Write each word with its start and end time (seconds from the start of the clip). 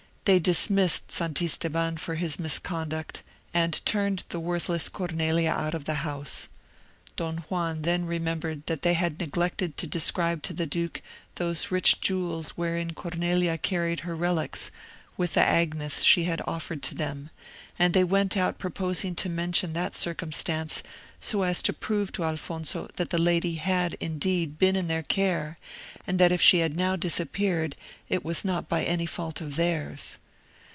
They 0.25 0.37
dismissed 0.37 1.09
Santisteban 1.11 1.97
for 1.97 2.13
his 2.13 2.37
misconduct, 2.37 3.23
and 3.55 3.83
turned 3.87 4.23
the 4.29 4.39
worthless 4.39 4.87
Cornelia 4.87 5.49
out 5.51 5.73
of 5.73 5.85
the 5.85 6.05
house. 6.05 6.47
Don 7.15 7.37
Juan 7.49 7.81
then 7.81 8.05
remembered 8.05 8.67
that 8.67 8.83
they 8.83 8.93
had 8.93 9.19
neglected 9.19 9.77
to 9.77 9.87
describe 9.87 10.43
to 10.43 10.53
the 10.53 10.67
duke 10.67 11.01
those 11.35 11.71
rich 11.71 11.99
jewels 12.01 12.51
wherein 12.51 12.93
Cornelia 12.93 13.57
carried 13.57 14.01
her 14.01 14.15
relics, 14.15 14.69
with 15.17 15.33
the 15.33 15.41
agnus 15.43 16.03
she 16.03 16.23
had 16.25 16.41
offered 16.47 16.81
to 16.83 16.95
them; 16.95 17.29
and 17.77 17.93
they 17.93 18.03
went 18.03 18.37
out 18.37 18.59
proposing 18.59 19.15
to 19.15 19.27
mention 19.29 19.73
that 19.73 19.95
circumstance, 19.95 20.81
so 21.19 21.43
as 21.43 21.61
to 21.61 21.73
prove 21.73 22.11
to 22.11 22.23
Alfonso 22.23 22.87
that 22.95 23.09
the 23.11 23.17
lady 23.17 23.55
had, 23.55 23.93
indeed, 23.95 24.57
been 24.57 24.75
in 24.75 24.87
their 24.87 25.03
care, 25.03 25.57
and 26.07 26.19
that 26.19 26.31
if 26.31 26.41
she 26.41 26.59
had 26.59 26.75
now 26.75 26.95
disappeared, 26.95 27.75
it 28.09 28.23
was 28.25 28.43
not 28.43 28.67
by 28.69 28.83
any 28.83 29.05
fault 29.05 29.39
of 29.41 29.55
theirs. 29.55 30.17